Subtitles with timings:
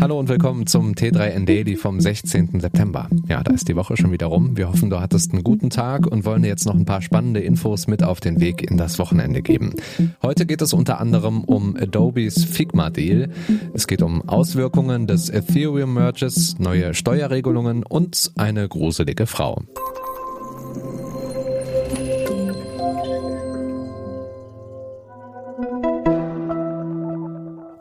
[0.00, 2.58] Hallo und willkommen zum T3N Daily vom 16.
[2.58, 3.10] September.
[3.28, 4.56] Ja, da ist die Woche schon wieder rum.
[4.56, 7.40] Wir hoffen, du hattest einen guten Tag und wollen dir jetzt noch ein paar spannende
[7.40, 9.74] Infos mit auf den Weg in das Wochenende geben.
[10.22, 13.28] Heute geht es unter anderem um Adobes Figma Deal.
[13.74, 19.62] Es geht um Auswirkungen des Ethereum Merges, neue Steuerregelungen und eine gruselige Frau.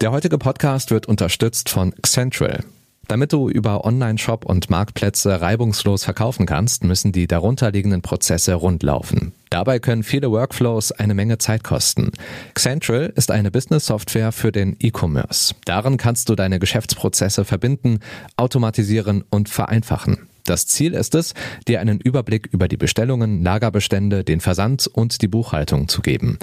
[0.01, 2.63] Der heutige Podcast wird unterstützt von Central.
[3.09, 9.33] Damit du über Online-Shop und Marktplätze reibungslos verkaufen kannst, müssen die darunterliegenden Prozesse rundlaufen.
[9.49, 12.11] Dabei können viele Workflows eine Menge Zeit kosten.
[12.55, 15.53] Central ist eine Business-Software für den E-Commerce.
[15.65, 17.99] Darin kannst du deine Geschäftsprozesse verbinden,
[18.37, 20.29] automatisieren und vereinfachen.
[20.49, 21.35] Das Ziel ist es,
[21.67, 26.39] dir einen Überblick über die Bestellungen, Lagerbestände, den Versand und die Buchhaltung zu geben.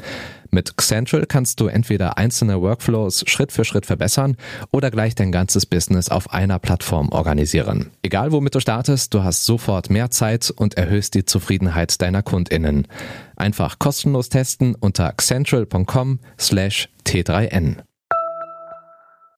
[0.52, 4.36] Mit Central kannst du entweder einzelne Workflows Schritt für Schritt verbessern
[4.70, 7.90] oder gleich dein ganzes Business auf einer Plattform organisieren.
[8.02, 12.86] Egal womit du startest, du hast sofort mehr Zeit und erhöhst die Zufriedenheit deiner KundInnen.
[13.34, 17.85] Einfach kostenlos testen unter central.com slash T3N.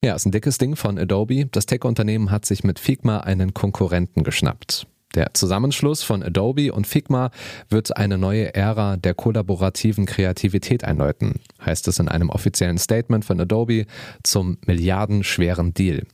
[0.04, 1.46] Ja, ist ein dickes Ding von Adobe.
[1.46, 4.86] Das Tech-Unternehmen hat sich mit Figma einen Konkurrenten geschnappt.
[5.16, 7.32] Der Zusammenschluss von Adobe und Figma
[7.68, 13.41] wird eine neue Ära der kollaborativen Kreativität einläuten, heißt es in einem offiziellen Statement von
[13.41, 13.86] Adobe
[14.22, 16.04] zum milliardenschweren Deal.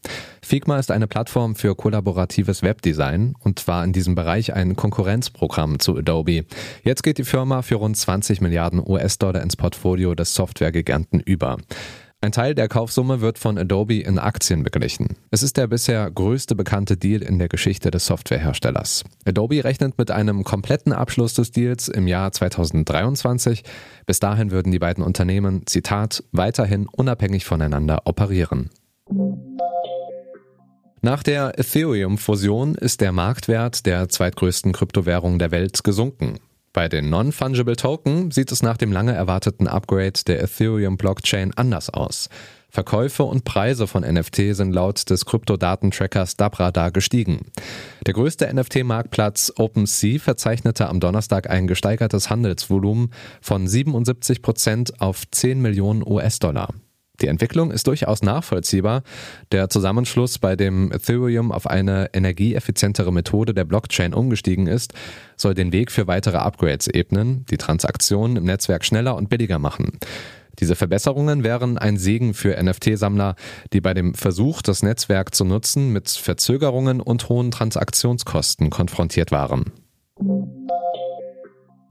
[0.40, 5.98] Figma ist eine Plattform für kollaboratives Webdesign und war in diesem Bereich ein Konkurrenzprogramm zu
[5.98, 6.46] Adobe.
[6.84, 11.58] Jetzt geht die Firma für rund 20 Milliarden US-Dollar ins Portfolio des Softwaregiganten über.
[12.24, 15.18] Ein Teil der Kaufsumme wird von Adobe in Aktien beglichen.
[15.30, 19.04] Es ist der bisher größte bekannte Deal in der Geschichte des Softwareherstellers.
[19.26, 23.62] Adobe rechnet mit einem kompletten Abschluss des Deals im Jahr 2023.
[24.06, 28.70] Bis dahin würden die beiden Unternehmen, Zitat, weiterhin unabhängig voneinander operieren.
[31.02, 36.38] Nach der Ethereum-Fusion ist der Marktwert der zweitgrößten Kryptowährung der Welt gesunken.
[36.74, 42.28] Bei den Non-Fungible Token sieht es nach dem lange erwarteten Upgrade der Ethereum-Blockchain anders aus.
[42.68, 47.46] Verkäufe und Preise von NFT sind laut des Kryptodatentrackers Dabradar gestiegen.
[48.04, 55.62] Der größte NFT-Marktplatz OpenSea verzeichnete am Donnerstag ein gesteigertes Handelsvolumen von 77 Prozent auf 10
[55.62, 56.74] Millionen US-Dollar.
[57.20, 59.02] Die Entwicklung ist durchaus nachvollziehbar.
[59.52, 64.94] Der Zusammenschluss, bei dem Ethereum auf eine energieeffizientere Methode der Blockchain umgestiegen ist,
[65.36, 69.98] soll den Weg für weitere Upgrades ebnen, die Transaktionen im Netzwerk schneller und billiger machen.
[70.58, 73.36] Diese Verbesserungen wären ein Segen für NFT-Sammler,
[73.72, 79.72] die bei dem Versuch, das Netzwerk zu nutzen, mit Verzögerungen und hohen Transaktionskosten konfrontiert waren.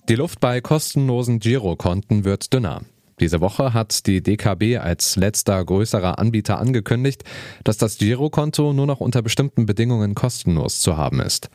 [0.10, 2.82] Die Luft bei kostenlosen Girokonten wird dünner.
[3.20, 7.24] Diese Woche hat die DKB als letzter größerer Anbieter angekündigt,
[7.64, 11.50] dass das Girokonto nur noch unter bestimmten Bedingungen kostenlos zu haben ist.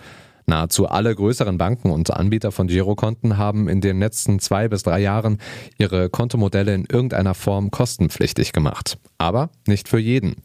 [0.48, 4.98] Nahezu alle größeren Banken und Anbieter von Girokonten haben in den letzten zwei bis drei
[5.00, 5.36] Jahren
[5.76, 8.96] ihre Kontomodelle in irgendeiner Form kostenpflichtig gemacht.
[9.18, 10.36] Aber nicht für jeden.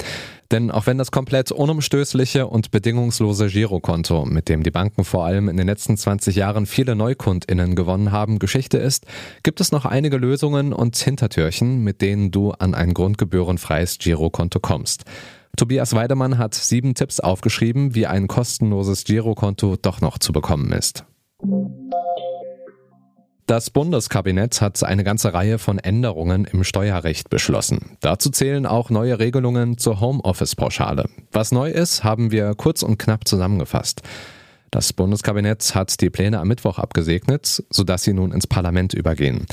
[0.54, 5.50] Denn auch wenn das komplett unumstößliche und bedingungslose Girokonto, mit dem die Banken vor allem
[5.50, 9.08] in den letzten 20 Jahren viele NeukundInnen gewonnen haben, Geschichte ist,
[9.42, 15.06] gibt es noch einige Lösungen und Hintertürchen, mit denen du an ein grundgebührenfreies Girokonto kommst.
[15.58, 21.04] Tobias Weidemann hat sieben Tipps aufgeschrieben, wie ein kostenloses Girokonto doch noch zu bekommen ist.
[23.46, 27.98] Das Bundeskabinett hat eine ganze Reihe von Änderungen im Steuerrecht beschlossen.
[28.00, 31.10] Dazu zählen auch neue Regelungen zur Homeoffice-Pauschale.
[31.34, 34.02] Was neu ist, haben wir kurz und knapp zusammengefasst.
[34.72, 39.46] Das Bundeskabinett hat die Pläne am Mittwoch abgesegnet, sodass sie nun ins Parlament übergehen.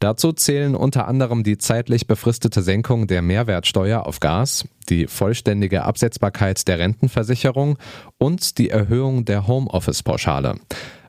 [0.00, 6.66] Dazu zählen unter anderem die zeitlich befristete Senkung der Mehrwertsteuer auf Gas, die vollständige Absetzbarkeit
[6.66, 7.78] der Rentenversicherung
[8.18, 10.56] und die Erhöhung der Homeoffice-Pauschale.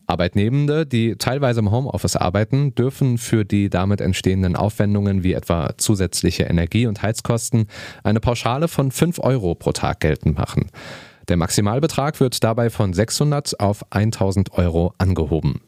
[0.08, 6.44] Arbeitnehmende, die teilweise im Homeoffice arbeiten, dürfen für die damit entstehenden Aufwendungen wie etwa zusätzliche
[6.44, 7.68] Energie- und Heizkosten
[8.04, 10.68] eine Pauschale von 5 Euro pro Tag geltend machen.
[11.28, 15.62] Der Maximalbetrag wird dabei von 600 auf 1000 Euro angehoben.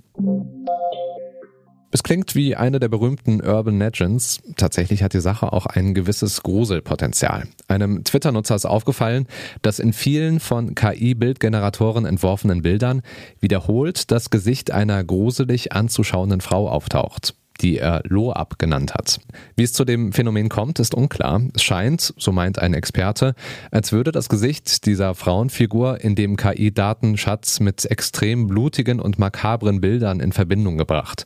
[1.98, 4.40] Es klingt wie eine der berühmten Urban Legends.
[4.56, 7.48] Tatsächlich hat die Sache auch ein gewisses Gruselpotenzial.
[7.68, 9.26] Einem Twitter-Nutzer ist aufgefallen,
[9.64, 13.02] dass in vielen von KI-Bildgeneratoren entworfenen Bildern
[13.40, 19.20] wiederholt das Gesicht einer gruselig anzuschauenden Frau auftaucht die er Lo-Up genannt hat.
[19.56, 21.42] Wie es zu dem Phänomen kommt, ist unklar.
[21.56, 23.34] Es scheint, so meint ein Experte,
[23.72, 30.20] als würde das Gesicht dieser Frauenfigur in dem KI-Datenschatz mit extrem blutigen und makabren Bildern
[30.20, 31.26] in Verbindung gebracht.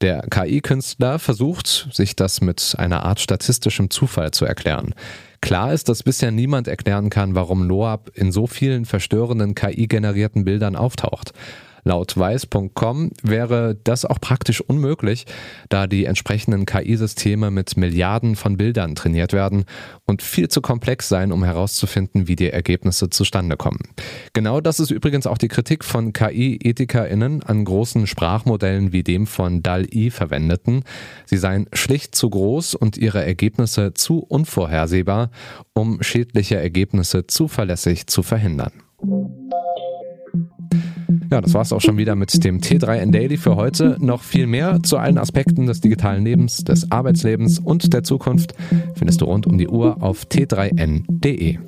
[0.00, 4.94] Der KI-Künstler versucht, sich das mit einer Art statistischem Zufall zu erklären.
[5.42, 10.74] Klar ist, dass bisher niemand erklären kann, warum Loab in so vielen verstörenden KI-generierten Bildern
[10.74, 11.32] auftaucht.
[11.84, 15.26] Laut weiß.com wäre das auch praktisch unmöglich,
[15.68, 19.64] da die entsprechenden KI-Systeme mit Milliarden von Bildern trainiert werden
[20.06, 23.80] und viel zu komplex seien, um herauszufinden, wie die Ergebnisse zustande kommen.
[24.32, 29.62] Genau das ist übrigens auch die Kritik von KI-EthikerInnen an großen Sprachmodellen wie dem von
[29.62, 30.84] DAL-I verwendeten.
[31.26, 35.30] Sie seien schlicht zu groß und ihre Ergebnisse zu unvorhersehbar,
[35.72, 38.72] um schädliche Ergebnisse zuverlässig zu verhindern.
[41.30, 43.96] Ja, das war's auch schon wieder mit dem T3N Daily für heute.
[44.00, 48.54] Noch viel mehr zu allen Aspekten des digitalen Lebens, des Arbeitslebens und der Zukunft
[48.96, 51.58] findest du rund um die Uhr auf t3n.de.